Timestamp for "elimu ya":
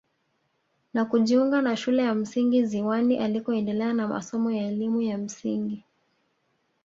4.67-5.17